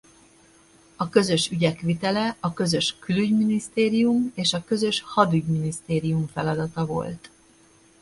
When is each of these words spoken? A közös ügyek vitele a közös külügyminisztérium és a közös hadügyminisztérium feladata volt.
A 0.95 1.09
közös 1.09 1.51
ügyek 1.51 1.79
vitele 1.79 2.35
a 2.39 2.53
közös 2.53 2.95
külügyminisztérium 2.99 4.31
és 4.35 4.53
a 4.53 4.63
közös 4.63 5.01
hadügyminisztérium 5.05 6.27
feladata 6.27 6.85
volt. 6.85 7.29